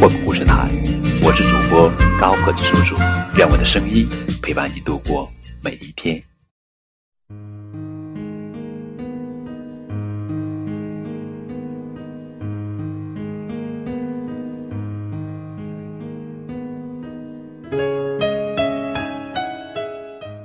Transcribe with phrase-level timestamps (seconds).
[0.00, 0.68] 混故事台，
[1.22, 2.96] 我是主播高个子叔叔，
[3.36, 4.08] 愿我的声音
[4.42, 5.28] 陪伴你度过
[5.62, 6.22] 每一天。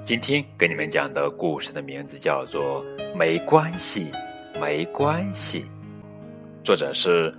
[0.06, 2.84] 今天给你们讲的故事的名字叫做
[3.16, 4.08] 《没关系，
[4.62, 5.62] 没关系》，
[6.64, 7.34] 作者是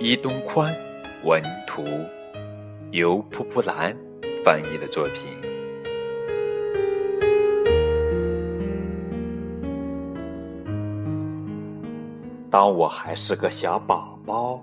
[0.00, 0.74] 伊东宽，
[1.24, 1.86] 文图
[2.90, 3.96] 由噗噗兰
[4.44, 5.32] 翻译的作品。
[12.50, 14.62] 当我还是个小宝宝，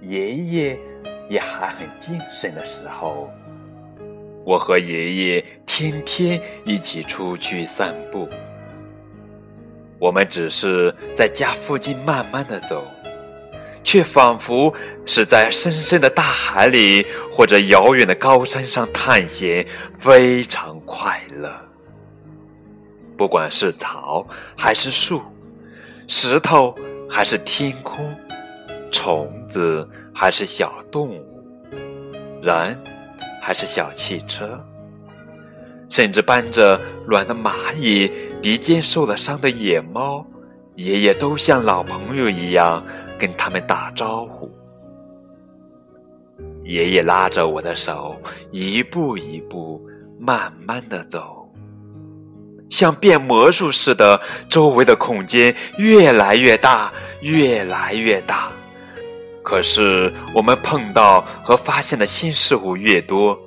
[0.00, 0.78] 爷爷
[1.28, 3.28] 也还很精神的时候。
[4.44, 8.28] 我和爷爷天天一起出去散步。
[9.98, 12.84] 我们只是在家附近慢慢的走，
[13.86, 14.74] 却仿佛
[15.06, 19.64] 是在深深的大海里或者遥远的高山上探险，
[20.00, 21.48] 非常快乐。
[23.16, 24.26] 不管是草
[24.56, 25.22] 还是树，
[26.08, 26.74] 石头
[27.08, 28.12] 还是天空，
[28.90, 31.24] 虫子还是小动物，
[32.42, 32.76] 人。
[33.40, 34.60] 还是小汽车，
[35.88, 38.10] 甚至搬着卵的蚂蚁、
[38.42, 40.26] 鼻尖受了伤的野猫，
[40.74, 42.84] 爷爷都像老朋友一样
[43.18, 44.50] 跟他们打招呼。
[46.64, 48.16] 爷爷拉着我的手，
[48.50, 49.80] 一步一步
[50.18, 51.48] 慢慢的走，
[52.68, 58.50] 像变魔术似的，周围的空间越来越大，越来越大。
[59.42, 63.38] 可是，我们碰到和发现的新事物越多，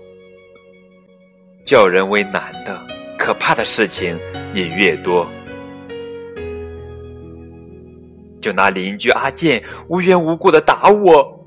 [1.66, 2.82] 叫人为难的、
[3.18, 4.18] 可怕的事情
[4.54, 5.30] 也越多。
[8.42, 11.46] 就拿邻居阿健无缘无故的打我，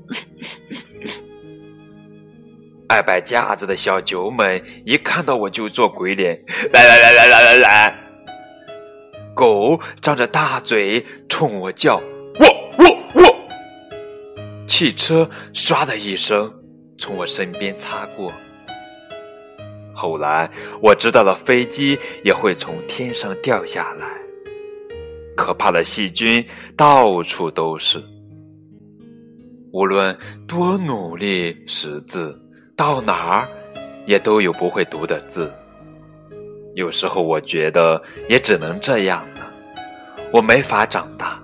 [2.87, 6.39] 爱摆架子的小九们一看到我就做鬼脸，
[6.71, 7.95] 来来来来来来来，
[9.35, 12.01] 狗张着大嘴冲我叫。
[12.39, 12.45] 我
[12.77, 13.35] 我我
[14.67, 16.51] 汽车唰的一声
[16.97, 18.31] 从我身边擦过。
[19.95, 20.49] 后来
[20.81, 24.22] 我知道了，飞机也会从天上掉下来。
[25.43, 26.41] 可怕的细菌
[26.77, 28.01] 到处都是，
[29.73, 30.17] 无论
[30.47, 32.33] 多努力识字，
[32.77, 33.47] 到哪儿
[34.05, 35.51] 也都有不会读的字。
[36.75, 39.45] 有时候我觉得也只能这样了，
[40.31, 41.37] 我没法长大。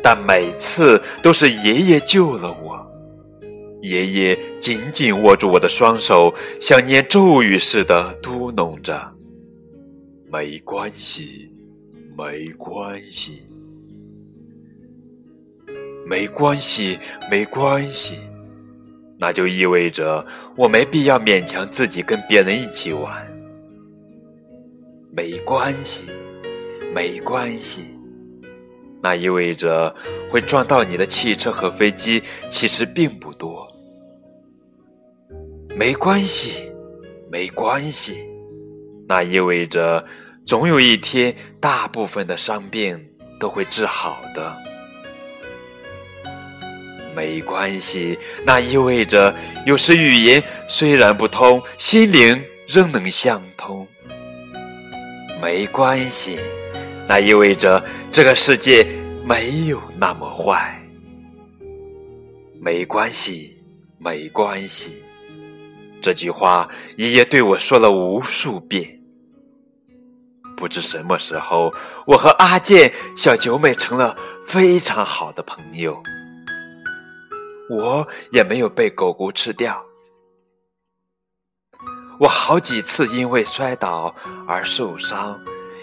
[0.00, 2.88] 但每次都是爷爷救了我，
[3.82, 9.12] 爷爷紧紧握住我的双手，像念咒语似的嘟哝着
[10.30, 11.50] ：“没关系，
[12.16, 13.42] 没关系，
[16.06, 16.98] 没关系，
[17.30, 18.18] 没关系。”
[19.18, 20.24] 那就意味着
[20.56, 23.26] 我没必要勉强自己跟别人一起玩。
[25.10, 26.10] 没关系，
[26.94, 27.86] 没关系。
[29.02, 29.94] 那意味着
[30.30, 33.66] 会撞到你的汽车和飞机其实并不多，
[35.76, 36.70] 没关系，
[37.30, 38.18] 没关系。
[39.08, 40.04] 那意味着
[40.46, 43.04] 总有一天大部分的伤病
[43.40, 44.56] 都会治好的，
[47.16, 48.16] 没关系。
[48.44, 49.34] 那意味着
[49.66, 53.84] 有时语言虽然不通，心灵仍能相通，
[55.42, 56.38] 没关系。
[57.08, 58.86] 那意味着这个世界
[59.24, 60.80] 没有那么坏，
[62.60, 63.56] 没关系，
[63.98, 65.02] 没关系。
[66.00, 68.92] 这句话爷爷对我说了无数遍。
[70.56, 71.72] 不知什么时候，
[72.06, 74.16] 我和阿健、小九美成了
[74.46, 76.02] 非常好的朋友。
[77.68, 79.84] 我也没有被狗狗吃掉。
[82.18, 84.14] 我好几次因为摔倒
[84.46, 85.38] 而受伤。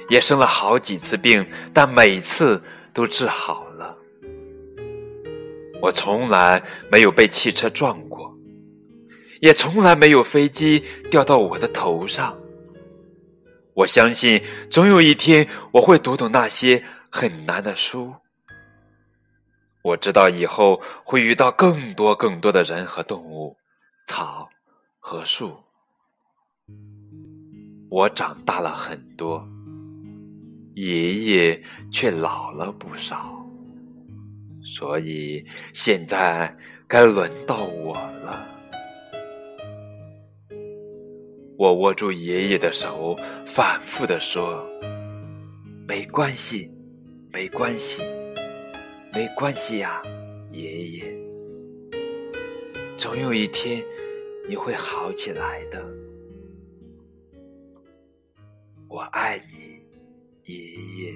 [0.09, 2.61] 也生了好几次病，但每次
[2.93, 3.97] 都治好了。
[5.81, 6.61] 我从来
[6.91, 8.29] 没有被汽车撞过，
[9.39, 12.37] 也从来没有飞机掉到我的头上。
[13.75, 18.13] 我相信，总有一天我会读懂那些很难的书。
[19.81, 23.57] 我知道以后会遇到更多更多的人和动物，
[24.07, 24.47] 草
[24.99, 25.59] 和树。
[27.89, 29.45] 我长大了很多，
[30.73, 33.43] 爷爷却老了不少，
[34.63, 36.55] 所以现在
[36.87, 38.52] 该轮到我了。
[41.63, 44.69] 我握住爷爷的手，反复的说
[45.87, 46.69] ：“没关系，
[47.31, 48.03] 没关系，
[49.13, 50.01] 没关系呀，
[50.51, 51.17] 爷爷。
[52.97, 53.81] 总有一天
[54.45, 55.81] 你会好起来的。
[58.89, 59.79] 我爱你，
[60.43, 60.57] 爷
[60.97, 61.13] 爷。”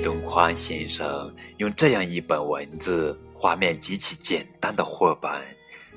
[0.00, 5.30] 宽先生用这样一本文字、画面极其简单的绘本，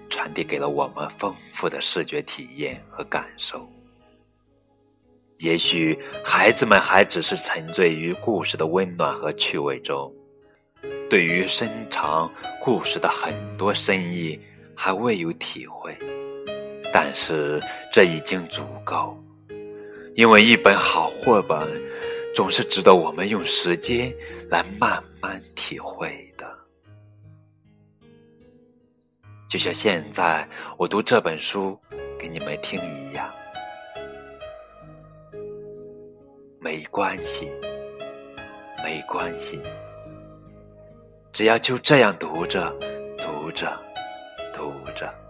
[0.09, 3.67] 传递给了我们丰富的视觉体验和感受。
[5.37, 10.13] 也许孩子们还只是沉醉于故事的温暖和趣味中，
[11.09, 12.31] 对于深长
[12.61, 14.39] 故事的很多深意
[14.75, 15.95] 还未有体会。
[16.93, 17.61] 但是
[17.91, 19.17] 这已经足够，
[20.15, 21.59] 因为一本好绘本。
[22.35, 24.13] 总是值得我们用时间
[24.49, 26.45] 来慢慢体会的，
[29.47, 30.45] 就像现在
[30.77, 31.79] 我读这本书
[32.19, 33.33] 给你们听一样。
[36.59, 37.49] 没关系，
[38.83, 39.61] 没关系，
[41.31, 42.69] 只要就这样读着，
[43.17, 43.81] 读着，
[44.51, 45.24] 读着。